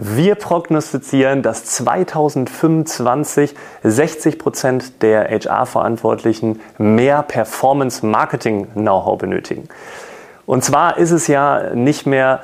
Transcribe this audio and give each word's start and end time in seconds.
Wir 0.00 0.36
prognostizieren, 0.36 1.42
dass 1.42 1.64
2025 1.64 3.56
60 3.82 4.38
Prozent 4.38 5.02
der 5.02 5.28
HR-Verantwortlichen 5.28 6.60
mehr 6.78 7.24
Performance-Marketing-Know-how 7.24 9.18
benötigen. 9.18 9.68
Und 10.46 10.62
zwar 10.62 10.98
ist 10.98 11.10
es 11.10 11.26
ja 11.26 11.74
nicht 11.74 12.06
mehr 12.06 12.42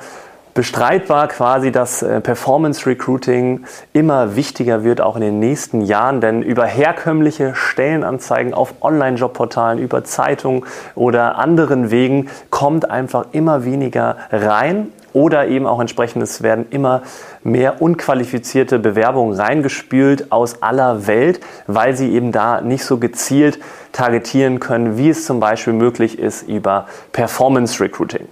bestreitbar 0.53 1.29
quasi, 1.29 1.71
dass 1.71 2.01
äh, 2.01 2.19
Performance 2.19 2.85
Recruiting 2.85 3.63
immer 3.93 4.35
wichtiger 4.35 4.83
wird, 4.83 4.99
auch 4.99 5.15
in 5.15 5.21
den 5.21 5.39
nächsten 5.39 5.79
Jahren, 5.79 6.19
denn 6.19 6.41
über 6.41 6.65
herkömmliche 6.65 7.55
Stellenanzeigen 7.55 8.53
auf 8.53 8.73
Online-Jobportalen, 8.81 9.79
über 9.79 10.03
Zeitungen 10.03 10.65
oder 10.93 11.37
anderen 11.37 11.89
Wegen 11.89 12.29
kommt 12.49 12.89
einfach 12.89 13.27
immer 13.31 13.63
weniger 13.63 14.17
rein 14.29 14.91
oder 15.15 15.47
eben 15.47 15.65
auch 15.65 15.79
entsprechend, 15.79 16.21
es 16.21 16.43
werden 16.43 16.67
immer 16.69 17.01
mehr 17.43 17.81
unqualifizierte 17.81 18.77
Bewerbungen 18.79 19.39
reingespült 19.39 20.31
aus 20.31 20.61
aller 20.61 21.07
Welt, 21.07 21.39
weil 21.67 21.95
sie 21.95 22.11
eben 22.11 22.31
da 22.31 22.59
nicht 22.61 22.83
so 22.83 22.97
gezielt 22.97 23.59
targetieren 23.93 24.59
können, 24.59 24.97
wie 24.97 25.09
es 25.09 25.25
zum 25.25 25.39
Beispiel 25.39 25.73
möglich 25.73 26.19
ist 26.19 26.47
über 26.47 26.87
Performance 27.13 27.81
Recruiting. 27.81 28.27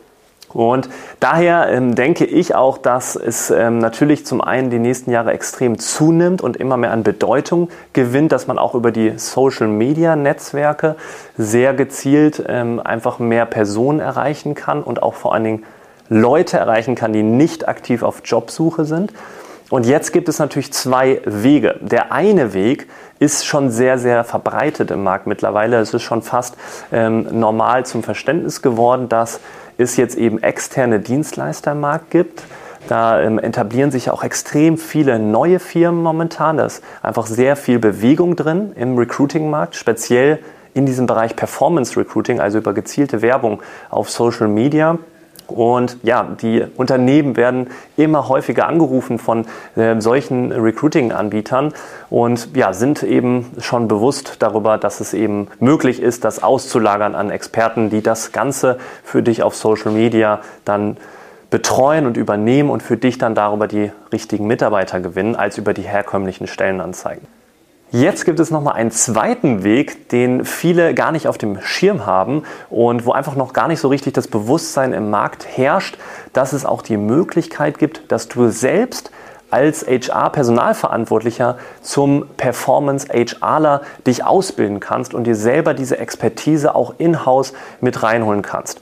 Und 0.49 0.89
daher 1.19 1.69
ähm, 1.69 1.95
denke 1.95 2.25
ich 2.25 2.53
auch, 2.53 2.77
dass 2.77 3.15
es 3.15 3.49
ähm, 3.49 3.79
natürlich 3.79 4.25
zum 4.25 4.41
einen 4.41 4.69
die 4.69 4.77
nächsten 4.77 5.09
Jahre 5.09 5.31
extrem 5.31 5.79
zunimmt 5.79 6.41
und 6.41 6.57
immer 6.57 6.77
mehr 6.77 6.91
an 6.91 7.01
Bedeutung 7.01 7.69
gewinnt, 7.93 8.31
dass 8.31 8.45
man 8.45 8.59
auch 8.59 8.75
über 8.75 8.91
die 8.91 9.13
Social-Media-Netzwerke 9.17 10.95
sehr 11.37 11.73
gezielt 11.73 12.43
ähm, 12.47 12.79
einfach 12.79 13.17
mehr 13.17 13.45
Personen 13.45 13.99
erreichen 13.99 14.53
kann 14.53 14.83
und 14.83 15.01
auch 15.01 15.15
vor 15.15 15.33
allen 15.33 15.43
Dingen 15.43 15.63
Leute 16.13 16.57
erreichen 16.57 16.95
kann, 16.95 17.13
die 17.13 17.23
nicht 17.23 17.67
aktiv 17.67 18.03
auf 18.03 18.21
Jobsuche 18.23 18.85
sind. 18.85 19.13
Und 19.69 19.85
jetzt 19.85 20.13
gibt 20.13 20.29
es 20.29 20.39
natürlich 20.39 20.71
zwei 20.71 21.21
Wege. 21.25 21.79
Der 21.81 22.11
eine 22.11 22.53
Weg 22.53 22.87
ist 23.19 23.45
schon 23.45 23.71
sehr, 23.71 23.97
sehr 23.97 24.23
verbreitet 24.23 24.91
im 24.91 25.03
Markt 25.03 25.25
mittlerweile. 25.25 25.77
Es 25.77 25.93
ist 25.93 26.03
schon 26.03 26.21
fast 26.21 26.55
ähm, 26.91 27.27
normal 27.39 27.85
zum 27.85 28.03
Verständnis 28.03 28.61
geworden, 28.61 29.09
dass 29.09 29.39
es 29.77 29.97
jetzt 29.97 30.15
eben 30.15 30.43
externe 30.43 30.99
Dienstleister 30.99 31.71
im 31.71 31.79
Markt 31.79 32.11
gibt. 32.11 32.43
Da 32.87 33.21
ähm, 33.21 33.39
etablieren 33.39 33.91
sich 33.91 34.09
auch 34.11 34.23
extrem 34.23 34.77
viele 34.77 35.17
neue 35.17 35.59
Firmen 35.59 36.03
momentan. 36.03 36.57
Da 36.57 36.65
ist 36.65 36.83
einfach 37.01 37.25
sehr 37.25 37.55
viel 37.55 37.79
Bewegung 37.79 38.35
drin 38.35 38.73
im 38.75 38.97
Recruiting-Markt, 38.97 39.75
speziell 39.75 40.39
in 40.73 40.85
diesem 40.85 41.07
Bereich 41.07 41.35
Performance 41.35 41.97
Recruiting, 41.99 42.39
also 42.39 42.57
über 42.57 42.73
gezielte 42.73 43.21
Werbung 43.21 43.63
auf 43.89 44.09
Social 44.09 44.47
Media. 44.47 44.99
Und 45.47 45.97
ja, 46.03 46.23
die 46.41 46.65
Unternehmen 46.75 47.35
werden 47.35 47.67
immer 47.97 48.29
häufiger 48.29 48.67
angerufen 48.67 49.19
von 49.19 49.45
äh, 49.75 49.99
solchen 49.99 50.51
Recruiting-Anbietern 50.51 51.73
und 52.09 52.55
ja, 52.55 52.73
sind 52.73 53.03
eben 53.03 53.51
schon 53.59 53.87
bewusst 53.87 54.37
darüber, 54.39 54.77
dass 54.77 54.99
es 54.99 55.13
eben 55.13 55.47
möglich 55.59 56.01
ist, 56.01 56.23
das 56.23 56.41
auszulagern 56.41 57.15
an 57.15 57.29
Experten, 57.29 57.89
die 57.89 58.01
das 58.01 58.31
Ganze 58.31 58.77
für 59.03 59.21
dich 59.21 59.43
auf 59.43 59.55
Social 59.55 59.91
Media 59.91 60.41
dann 60.65 60.97
betreuen 61.49 62.07
und 62.07 62.17
übernehmen 62.17 62.71
und 62.71 62.81
für 62.81 62.97
dich 62.97 63.19
dann 63.19 63.35
darüber 63.35 63.67
die 63.67 63.91
richtigen 64.11 64.47
Mitarbeiter 64.47 64.99
gewinnen, 64.99 65.35
als 65.35 65.59
über 65.59 65.75
die 65.75 65.83
herkömmlichen 65.83 66.47
Stellenanzeigen. 66.47 67.27
Jetzt 67.95 68.25
gibt 68.25 68.39
es 68.39 68.49
nochmal 68.49 68.73
einen 68.73 68.89
zweiten 68.89 69.63
Weg, 69.63 70.09
den 70.09 70.45
viele 70.45 70.95
gar 70.95 71.11
nicht 71.11 71.27
auf 71.27 71.37
dem 71.37 71.61
Schirm 71.61 72.07
haben 72.07 72.41
und 72.71 73.05
wo 73.05 73.11
einfach 73.11 73.35
noch 73.35 73.53
gar 73.53 73.67
nicht 73.67 73.79
so 73.79 73.87
richtig 73.87 74.15
das 74.15 74.27
Bewusstsein 74.27 74.93
im 74.93 75.11
Markt 75.11 75.45
herrscht, 75.45 75.99
dass 76.33 76.53
es 76.53 76.65
auch 76.65 76.81
die 76.81 76.97
Möglichkeit 76.97 77.77
gibt, 77.77 78.11
dass 78.11 78.27
du 78.27 78.49
selbst 78.49 79.11
als 79.51 79.85
HR-Personalverantwortlicher 79.85 81.59
zum 81.83 82.25
Performance-HRler 82.35 83.83
dich 84.07 84.25
ausbilden 84.25 84.79
kannst 84.79 85.13
und 85.13 85.25
dir 85.25 85.35
selber 85.35 85.75
diese 85.75 85.99
Expertise 85.99 86.73
auch 86.73 86.95
in-house 86.97 87.53
mit 87.79 88.01
reinholen 88.01 88.41
kannst. 88.41 88.81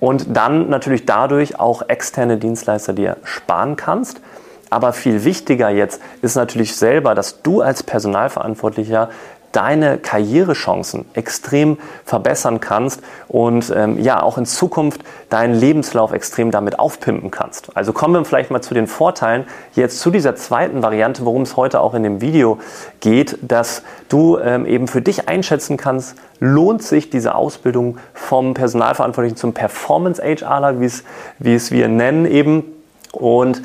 Und 0.00 0.36
dann 0.36 0.68
natürlich 0.68 1.06
dadurch 1.06 1.58
auch 1.58 1.88
externe 1.88 2.36
Dienstleister 2.36 2.92
dir 2.92 3.16
sparen 3.24 3.76
kannst 3.76 4.20
aber 4.70 4.92
viel 4.92 5.24
wichtiger 5.24 5.68
jetzt 5.68 6.00
ist 6.22 6.36
natürlich 6.36 6.76
selber, 6.76 7.14
dass 7.14 7.42
du 7.42 7.60
als 7.60 7.82
Personalverantwortlicher 7.82 9.10
deine 9.52 9.98
Karrierechancen 9.98 11.06
extrem 11.14 11.78
verbessern 12.04 12.60
kannst 12.60 13.02
und 13.26 13.72
ähm, 13.74 14.00
ja 14.00 14.22
auch 14.22 14.38
in 14.38 14.46
Zukunft 14.46 15.02
deinen 15.28 15.54
Lebenslauf 15.54 16.12
extrem 16.12 16.50
damit 16.50 16.78
aufpimpen 16.78 17.30
kannst. 17.30 17.76
Also 17.76 17.92
kommen 17.92 18.14
wir 18.14 18.24
vielleicht 18.24 18.50
mal 18.50 18.60
zu 18.60 18.74
den 18.74 18.86
Vorteilen 18.86 19.44
jetzt 19.74 20.00
zu 20.00 20.10
dieser 20.10 20.36
zweiten 20.36 20.82
Variante, 20.82 21.24
worum 21.24 21.42
es 21.42 21.56
heute 21.56 21.80
auch 21.80 21.94
in 21.94 22.02
dem 22.02 22.20
Video 22.20 22.58
geht, 23.00 23.38
dass 23.42 23.82
du 24.08 24.38
ähm, 24.38 24.66
eben 24.66 24.86
für 24.86 25.02
dich 25.02 25.28
einschätzen 25.28 25.76
kannst, 25.76 26.14
lohnt 26.38 26.82
sich 26.82 27.10
diese 27.10 27.34
Ausbildung 27.34 27.98
vom 28.14 28.54
Personalverantwortlichen 28.54 29.36
zum 29.36 29.52
Performance 29.52 30.22
HRler, 30.22 30.80
wie 30.80 30.86
es 30.86 31.04
wie 31.38 31.54
es 31.54 31.72
wir 31.72 31.88
nennen 31.88 32.24
eben 32.24 32.64
und 33.12 33.62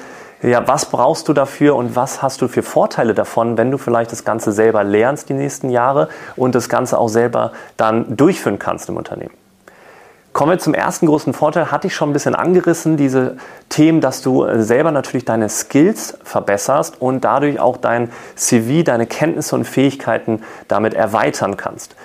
ja, 0.49 0.67
was 0.67 0.85
brauchst 0.85 1.27
du 1.27 1.33
dafür 1.33 1.75
und 1.75 1.95
was 1.95 2.21
hast 2.21 2.41
du 2.41 2.47
für 2.47 2.63
Vorteile 2.63 3.13
davon, 3.13 3.57
wenn 3.57 3.71
du 3.71 3.77
vielleicht 3.77 4.11
das 4.11 4.23
Ganze 4.23 4.51
selber 4.51 4.83
lernst 4.83 5.29
die 5.29 5.33
nächsten 5.33 5.69
Jahre 5.69 6.09
und 6.35 6.55
das 6.55 6.69
Ganze 6.69 6.97
auch 6.97 7.07
selber 7.07 7.51
dann 7.77 8.15
durchführen 8.15 8.59
kannst 8.59 8.89
im 8.89 8.97
Unternehmen? 8.97 9.33
Kommen 10.33 10.51
wir 10.51 10.59
zum 10.59 10.73
ersten 10.73 11.05
großen 11.05 11.33
Vorteil, 11.33 11.71
hatte 11.71 11.87
ich 11.87 11.95
schon 11.95 12.09
ein 12.09 12.13
bisschen 12.13 12.35
angerissen, 12.35 12.97
diese 12.97 13.37
Themen, 13.69 14.01
dass 14.01 14.21
du 14.21 14.43
äh, 14.43 14.61
selber 14.61 14.91
natürlich 14.91 15.23
deine 15.23 15.47
Skills 15.47 16.17
verbesserst 16.23 17.01
und 17.01 17.23
dadurch 17.23 17.59
auch 17.59 17.77
dein 17.77 18.11
CV, 18.35 18.83
deine 18.83 19.07
Kenntnisse 19.07 19.55
und 19.55 19.63
Fähigkeiten 19.63 20.43
damit 20.67 20.93
erweitern 20.93 21.55
kannst 21.55 21.95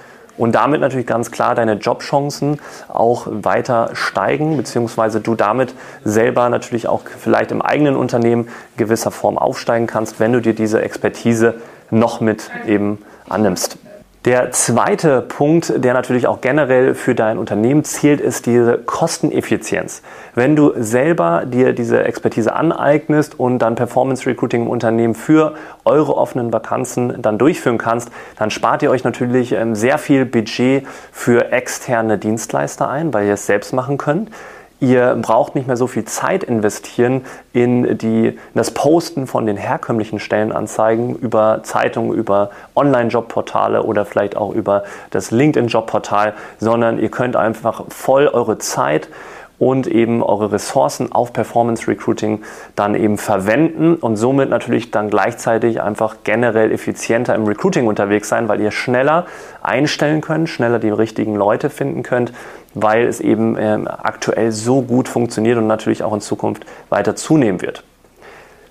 und 0.40 0.52
damit 0.52 0.80
natürlich 0.80 1.06
ganz 1.06 1.30
klar 1.30 1.54
deine 1.54 1.74
Jobchancen 1.74 2.60
auch 2.88 3.26
weiter 3.30 3.90
steigen, 3.92 4.56
beziehungsweise 4.56 5.20
du 5.20 5.34
damit 5.34 5.74
selber 6.02 6.48
natürlich 6.48 6.88
auch 6.88 7.02
vielleicht 7.18 7.52
im 7.52 7.60
eigenen 7.60 7.94
Unternehmen 7.94 8.48
gewisser 8.78 9.10
Form 9.10 9.36
aufsteigen 9.36 9.86
kannst, 9.86 10.18
wenn 10.18 10.32
du 10.32 10.40
dir 10.40 10.54
diese 10.54 10.80
Expertise 10.80 11.56
noch 11.90 12.22
mit 12.22 12.50
eben 12.66 13.02
annimmst. 13.28 13.76
Der 14.26 14.50
zweite 14.50 15.22
Punkt, 15.22 15.72
der 15.82 15.94
natürlich 15.94 16.26
auch 16.26 16.42
generell 16.42 16.94
für 16.94 17.14
dein 17.14 17.38
Unternehmen 17.38 17.84
zählt, 17.84 18.20
ist 18.20 18.44
diese 18.44 18.76
Kosteneffizienz. 18.76 20.02
Wenn 20.34 20.56
du 20.56 20.74
selber 20.76 21.46
dir 21.46 21.72
diese 21.72 22.04
Expertise 22.04 22.52
aneignest 22.52 23.40
und 23.40 23.60
dann 23.60 23.76
Performance 23.76 24.26
Recruiting 24.26 24.64
im 24.64 24.68
Unternehmen 24.68 25.14
für 25.14 25.54
eure 25.86 26.18
offenen 26.18 26.52
Vakanzen 26.52 27.22
dann 27.22 27.38
durchführen 27.38 27.78
kannst, 27.78 28.10
dann 28.38 28.50
spart 28.50 28.82
ihr 28.82 28.90
euch 28.90 29.04
natürlich 29.04 29.52
ähm, 29.52 29.74
sehr 29.74 29.96
viel 29.96 30.26
Budget 30.26 30.86
für 31.12 31.50
externe 31.50 32.18
Dienstleister 32.18 32.90
ein, 32.90 33.14
weil 33.14 33.26
ihr 33.26 33.34
es 33.34 33.46
selbst 33.46 33.72
machen 33.72 33.96
könnt. 33.96 34.28
Ihr 34.80 35.14
braucht 35.20 35.54
nicht 35.54 35.66
mehr 35.66 35.76
so 35.76 35.86
viel 35.86 36.06
Zeit 36.06 36.42
investieren 36.42 37.26
in, 37.52 37.98
die, 37.98 38.28
in 38.28 38.38
das 38.54 38.72
Posten 38.72 39.26
von 39.26 39.44
den 39.44 39.58
herkömmlichen 39.58 40.18
Stellenanzeigen 40.18 41.14
über 41.16 41.60
Zeitungen, 41.62 42.16
über 42.16 42.50
Online-Jobportale 42.74 43.82
oder 43.82 44.06
vielleicht 44.06 44.36
auch 44.36 44.54
über 44.54 44.84
das 45.10 45.30
LinkedIn-Jobportal, 45.30 46.32
sondern 46.58 46.98
ihr 46.98 47.10
könnt 47.10 47.36
einfach 47.36 47.84
voll 47.90 48.26
eure 48.26 48.56
Zeit 48.56 49.08
und 49.60 49.86
eben 49.86 50.22
eure 50.22 50.52
Ressourcen 50.52 51.12
auf 51.12 51.34
Performance 51.34 51.86
Recruiting 51.86 52.42
dann 52.76 52.94
eben 52.94 53.18
verwenden 53.18 53.94
und 53.94 54.16
somit 54.16 54.48
natürlich 54.48 54.90
dann 54.90 55.10
gleichzeitig 55.10 55.82
einfach 55.82 56.16
generell 56.24 56.72
effizienter 56.72 57.34
im 57.34 57.44
Recruiting 57.44 57.86
unterwegs 57.86 58.30
sein, 58.30 58.48
weil 58.48 58.60
ihr 58.62 58.70
schneller 58.70 59.26
einstellen 59.62 60.22
könnt, 60.22 60.48
schneller 60.48 60.78
die 60.78 60.88
richtigen 60.88 61.36
Leute 61.36 61.68
finden 61.68 62.02
könnt, 62.02 62.32
weil 62.72 63.06
es 63.06 63.20
eben 63.20 63.58
äh, 63.58 63.78
aktuell 63.86 64.50
so 64.50 64.80
gut 64.80 65.08
funktioniert 65.08 65.58
und 65.58 65.66
natürlich 65.66 66.02
auch 66.02 66.14
in 66.14 66.22
Zukunft 66.22 66.64
weiter 66.88 67.14
zunehmen 67.14 67.60
wird. 67.60 67.84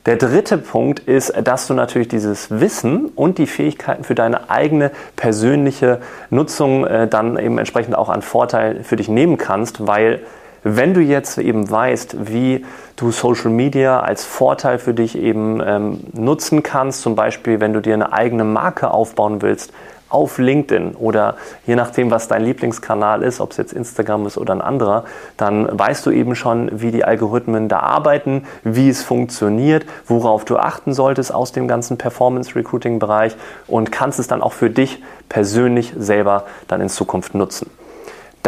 Der 0.07 0.15
dritte 0.15 0.57
Punkt 0.57 1.01
ist, 1.01 1.33
dass 1.43 1.67
du 1.67 1.75
natürlich 1.75 2.07
dieses 2.07 2.49
Wissen 2.49 3.09
und 3.15 3.37
die 3.37 3.45
Fähigkeiten 3.45 4.03
für 4.03 4.15
deine 4.15 4.49
eigene 4.49 4.89
persönliche 5.15 5.99
Nutzung 6.31 6.87
äh, 6.87 7.07
dann 7.07 7.37
eben 7.37 7.59
entsprechend 7.59 7.95
auch 7.95 8.09
an 8.09 8.23
Vorteil 8.23 8.83
für 8.83 8.95
dich 8.95 9.07
nehmen 9.07 9.37
kannst, 9.37 9.85
weil 9.85 10.21
wenn 10.63 10.93
du 10.93 11.01
jetzt 11.01 11.37
eben 11.37 11.69
weißt, 11.69 12.29
wie 12.31 12.65
du 12.95 13.11
Social 13.11 13.51
Media 13.51 14.01
als 14.01 14.25
Vorteil 14.25 14.79
für 14.79 14.93
dich 14.93 15.17
eben 15.17 15.61
ähm, 15.65 15.99
nutzen 16.13 16.63
kannst, 16.63 17.01
zum 17.01 17.15
Beispiel 17.15 17.59
wenn 17.59 17.73
du 17.73 17.81
dir 17.81 17.93
eine 17.93 18.13
eigene 18.13 18.43
Marke 18.43 18.91
aufbauen 18.91 19.41
willst, 19.41 19.71
auf 20.09 20.39
LinkedIn 20.39 20.95
oder 20.95 21.35
je 21.65 21.75
nachdem, 21.75 22.11
was 22.11 22.27
dein 22.27 22.43
Lieblingskanal 22.43 23.21
ist, 23.23 23.39
ob 23.39 23.51
es 23.51 23.57
jetzt 23.57 23.73
Instagram 23.73 24.25
ist 24.25 24.37
oder 24.37 24.53
ein 24.53 24.61
anderer, 24.61 25.05
dann 25.37 25.67
weißt 25.71 26.05
du 26.05 26.11
eben 26.11 26.35
schon, 26.35 26.81
wie 26.81 26.91
die 26.91 27.03
Algorithmen 27.03 27.69
da 27.69 27.79
arbeiten, 27.79 28.43
wie 28.63 28.89
es 28.89 29.03
funktioniert, 29.03 29.85
worauf 30.07 30.45
du 30.45 30.57
achten 30.57 30.93
solltest 30.93 31.33
aus 31.33 31.51
dem 31.51 31.67
ganzen 31.67 31.97
Performance 31.97 32.55
Recruiting 32.55 32.99
Bereich 32.99 33.35
und 33.67 33.91
kannst 33.91 34.19
es 34.19 34.27
dann 34.27 34.41
auch 34.41 34.53
für 34.53 34.69
dich 34.69 35.01
persönlich 35.29 35.93
selber 35.97 36.45
dann 36.67 36.81
in 36.81 36.89
Zukunft 36.89 37.35
nutzen. 37.35 37.69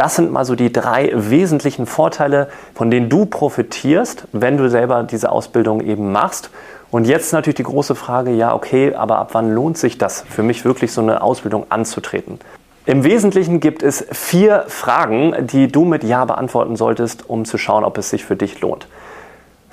Das 0.02 0.16
sind 0.16 0.32
mal 0.32 0.44
so 0.44 0.56
die 0.56 0.72
drei 0.72 1.12
wesentlichen 1.14 1.86
Vorteile, 1.86 2.48
von 2.74 2.90
denen 2.90 3.08
du 3.08 3.24
profitierst, 3.24 4.26
wenn 4.32 4.56
du 4.56 4.68
selber 4.68 5.04
diese 5.04 5.30
Ausbildung 5.30 5.80
eben 5.80 6.10
machst. 6.10 6.50
Und 6.90 7.06
jetzt 7.06 7.32
natürlich 7.32 7.54
die 7.54 7.62
große 7.62 7.94
Frage, 7.94 8.32
ja, 8.32 8.52
okay, 8.52 8.96
aber 8.96 9.18
ab 9.18 9.28
wann 9.34 9.54
lohnt 9.54 9.78
sich 9.78 9.98
das 9.98 10.24
für 10.28 10.42
mich 10.42 10.64
wirklich 10.64 10.90
so 10.90 11.02
eine 11.02 11.22
Ausbildung 11.22 11.66
anzutreten? 11.68 12.40
Im 12.84 13.04
Wesentlichen 13.04 13.60
gibt 13.60 13.84
es 13.84 14.04
vier 14.10 14.64
Fragen, 14.66 15.36
die 15.46 15.70
du 15.70 15.84
mit 15.84 16.02
Ja 16.02 16.24
beantworten 16.24 16.74
solltest, 16.74 17.30
um 17.30 17.44
zu 17.44 17.56
schauen, 17.56 17.84
ob 17.84 17.96
es 17.96 18.10
sich 18.10 18.24
für 18.24 18.34
dich 18.34 18.60
lohnt. 18.60 18.88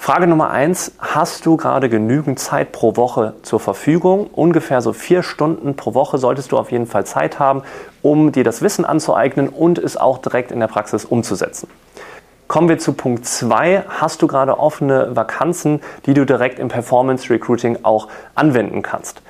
Frage 0.01 0.27
Nummer 0.27 0.49
eins: 0.49 0.93
Hast 0.97 1.45
du 1.45 1.57
gerade 1.57 1.89
genügend 1.89 2.39
Zeit 2.39 2.71
pro 2.71 2.95
Woche 2.95 3.33
zur 3.43 3.59
Verfügung? 3.59 4.27
Ungefähr 4.27 4.81
so 4.81 4.93
vier 4.93 5.23
Stunden 5.23 5.75
pro 5.75 5.93
Woche 5.93 6.17
solltest 6.17 6.53
du 6.53 6.57
auf 6.57 6.71
jeden 6.71 6.87
Fall 6.87 7.05
Zeit 7.05 7.37
haben, 7.37 7.63
um 8.01 8.31
dir 8.31 8.45
das 8.45 8.61
Wissen 8.61 8.85
anzueignen 8.85 9.49
und 9.49 9.77
es 9.77 9.97
auch 9.97 10.17
direkt 10.17 10.51
in 10.51 10.61
der 10.61 10.67
Praxis 10.67 11.03
umzusetzen. 11.03 11.67
Kommen 12.47 12.69
wir 12.69 12.79
zu 12.79 12.93
Punkt 12.93 13.25
zwei: 13.25 13.83
Hast 13.89 14.21
du 14.21 14.27
gerade 14.27 14.57
offene 14.57 15.17
Vakanzen, 15.17 15.81
die 16.05 16.13
du 16.13 16.25
direkt 16.25 16.59
im 16.59 16.69
Performance 16.69 17.29
Recruiting 17.29 17.79
auch 17.83 18.07
anwenden 18.35 18.81
kannst? 18.81 19.21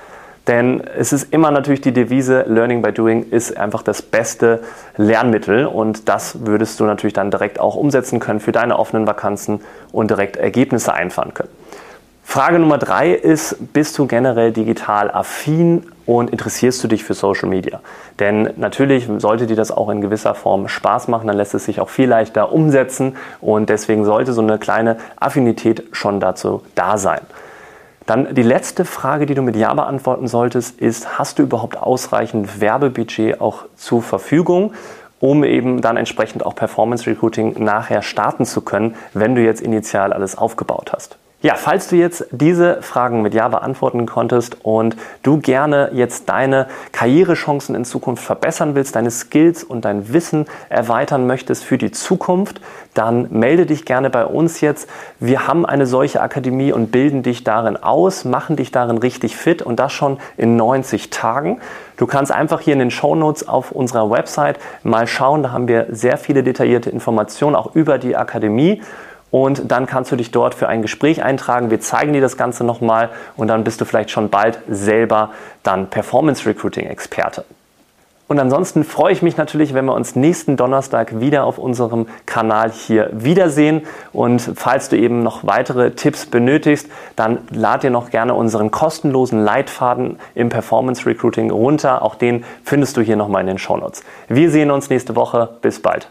Denn 0.46 0.82
es 0.96 1.12
ist 1.12 1.32
immer 1.32 1.50
natürlich 1.50 1.80
die 1.80 1.92
Devise, 1.92 2.44
Learning 2.48 2.82
by 2.82 2.92
Doing 2.92 3.26
ist 3.30 3.56
einfach 3.56 3.82
das 3.82 4.02
beste 4.02 4.60
Lernmittel 4.96 5.66
und 5.66 6.08
das 6.08 6.46
würdest 6.46 6.80
du 6.80 6.84
natürlich 6.84 7.12
dann 7.12 7.30
direkt 7.30 7.60
auch 7.60 7.76
umsetzen 7.76 8.20
können 8.20 8.40
für 8.40 8.52
deine 8.52 8.78
offenen 8.78 9.06
Vakanzen 9.06 9.60
und 9.92 10.10
direkt 10.10 10.36
Ergebnisse 10.36 10.94
einfahren 10.94 11.34
können. 11.34 11.50
Frage 12.30 12.60
Nummer 12.60 12.78
drei 12.78 13.10
ist, 13.12 13.72
bist 13.72 13.98
du 13.98 14.06
generell 14.06 14.52
digital 14.52 15.10
affin 15.10 15.84
und 16.06 16.30
interessierst 16.30 16.82
du 16.82 16.86
dich 16.86 17.02
für 17.02 17.14
Social 17.14 17.48
Media? 17.48 17.80
Denn 18.20 18.50
natürlich 18.56 19.08
sollte 19.18 19.48
dir 19.48 19.56
das 19.56 19.72
auch 19.72 19.88
in 19.88 20.00
gewisser 20.00 20.36
Form 20.36 20.68
Spaß 20.68 21.08
machen, 21.08 21.26
dann 21.26 21.36
lässt 21.36 21.54
es 21.54 21.64
sich 21.64 21.80
auch 21.80 21.88
viel 21.88 22.08
leichter 22.08 22.52
umsetzen 22.52 23.16
und 23.40 23.68
deswegen 23.68 24.04
sollte 24.04 24.32
so 24.32 24.42
eine 24.42 24.58
kleine 24.58 24.98
Affinität 25.18 25.88
schon 25.90 26.20
dazu 26.20 26.62
da 26.76 26.98
sein. 26.98 27.20
Dann 28.10 28.34
die 28.34 28.42
letzte 28.42 28.84
Frage, 28.84 29.24
die 29.24 29.36
du 29.36 29.42
mit 29.42 29.54
Ja 29.54 29.72
beantworten 29.72 30.26
solltest, 30.26 30.80
ist, 30.80 31.16
hast 31.20 31.38
du 31.38 31.44
überhaupt 31.44 31.76
ausreichend 31.76 32.60
Werbebudget 32.60 33.40
auch 33.40 33.66
zur 33.76 34.02
Verfügung? 34.02 34.74
um 35.20 35.44
eben 35.44 35.82
dann 35.82 35.98
entsprechend 35.98 36.46
auch 36.46 36.54
Performance 36.54 37.06
Recruiting 37.06 37.62
nachher 37.62 38.00
starten 38.00 38.46
zu 38.46 38.62
können, 38.62 38.96
wenn 39.12 39.34
du 39.34 39.42
jetzt 39.42 39.60
initial 39.60 40.14
alles 40.14 40.36
aufgebaut 40.36 40.92
hast. 40.94 41.18
Ja, 41.42 41.54
falls 41.54 41.88
du 41.88 41.96
jetzt 41.96 42.26
diese 42.32 42.82
Fragen 42.82 43.22
mit 43.22 43.32
Ja 43.32 43.48
beantworten 43.48 44.04
konntest 44.04 44.58
und 44.62 44.94
du 45.22 45.38
gerne 45.38 45.88
jetzt 45.94 46.28
deine 46.28 46.66
Karrierechancen 46.92 47.74
in 47.74 47.86
Zukunft 47.86 48.22
verbessern 48.22 48.74
willst, 48.74 48.94
deine 48.94 49.10
Skills 49.10 49.64
und 49.64 49.86
dein 49.86 50.12
Wissen 50.12 50.44
erweitern 50.68 51.26
möchtest 51.26 51.64
für 51.64 51.78
die 51.78 51.92
Zukunft, 51.92 52.60
dann 52.92 53.28
melde 53.30 53.64
dich 53.64 53.86
gerne 53.86 54.10
bei 54.10 54.26
uns 54.26 54.60
jetzt. 54.60 54.86
Wir 55.18 55.46
haben 55.46 55.64
eine 55.64 55.86
solche 55.86 56.20
Akademie 56.20 56.72
und 56.72 56.92
bilden 56.92 57.22
dich 57.22 57.42
darin 57.42 57.78
aus, 57.78 58.26
machen 58.26 58.56
dich 58.56 58.70
darin 58.70 58.98
richtig 58.98 59.34
fit 59.34 59.62
und 59.62 59.80
das 59.80 59.94
schon 59.94 60.18
in 60.36 60.56
90 60.56 61.08
Tagen. 61.08 61.58
Du 61.96 62.06
kannst 62.06 62.32
einfach 62.32 62.60
hier 62.60 62.74
in 62.74 62.80
den 62.80 62.90
Show 62.90 63.14
Notes 63.14 63.48
auf 63.48 63.72
unserer 63.72 64.10
Website 64.10 64.58
mal 64.82 65.06
schauen, 65.06 65.42
da 65.42 65.52
haben 65.52 65.68
wir 65.68 65.86
sehr 65.88 66.18
viele 66.18 66.42
detaillierte 66.42 66.90
Informationen 66.90 67.56
auch 67.56 67.74
über 67.74 67.96
die 67.96 68.14
Akademie 68.14 68.82
und 69.30 69.70
dann 69.70 69.86
kannst 69.86 70.12
du 70.12 70.16
dich 70.16 70.30
dort 70.30 70.54
für 70.54 70.68
ein 70.68 70.82
Gespräch 70.82 71.22
eintragen. 71.22 71.70
Wir 71.70 71.80
zeigen 71.80 72.12
dir 72.12 72.20
das 72.20 72.36
Ganze 72.36 72.64
nochmal 72.64 73.10
und 73.36 73.48
dann 73.48 73.64
bist 73.64 73.80
du 73.80 73.84
vielleicht 73.84 74.10
schon 74.10 74.28
bald 74.28 74.58
selber 74.68 75.30
dann 75.62 75.88
Performance 75.88 76.46
Recruiting 76.46 76.86
Experte. 76.86 77.44
Und 78.30 78.38
ansonsten 78.38 78.84
freue 78.84 79.12
ich 79.12 79.22
mich 79.22 79.36
natürlich, 79.36 79.74
wenn 79.74 79.86
wir 79.86 79.92
uns 79.92 80.14
nächsten 80.14 80.56
Donnerstag 80.56 81.18
wieder 81.18 81.42
auf 81.42 81.58
unserem 81.58 82.06
Kanal 82.26 82.70
hier 82.70 83.10
wiedersehen. 83.12 83.82
Und 84.12 84.52
falls 84.54 84.88
du 84.88 84.96
eben 84.96 85.24
noch 85.24 85.44
weitere 85.44 85.90
Tipps 85.90 86.26
benötigst, 86.26 86.86
dann 87.16 87.38
lad 87.50 87.82
dir 87.82 87.90
noch 87.90 88.10
gerne 88.10 88.34
unseren 88.34 88.70
kostenlosen 88.70 89.42
Leitfaden 89.42 90.20
im 90.36 90.48
Performance 90.48 91.06
Recruiting 91.06 91.50
runter. 91.50 92.02
Auch 92.02 92.14
den 92.14 92.44
findest 92.62 92.96
du 92.96 93.00
hier 93.00 93.16
nochmal 93.16 93.40
in 93.40 93.48
den 93.48 93.58
Show 93.58 93.76
Notes. 93.76 94.04
Wir 94.28 94.48
sehen 94.52 94.70
uns 94.70 94.90
nächste 94.90 95.16
Woche. 95.16 95.48
Bis 95.60 95.82
bald. 95.82 96.08